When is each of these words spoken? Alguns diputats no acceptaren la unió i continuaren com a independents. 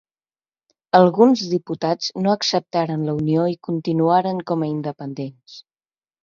Alguns 0.99 1.43
diputats 1.51 2.07
no 2.27 2.31
acceptaren 2.35 3.03
la 3.11 3.15
unió 3.19 3.45
i 3.53 3.59
continuaren 3.69 4.41
com 4.53 4.65
a 4.65 4.71
independents. 4.73 5.61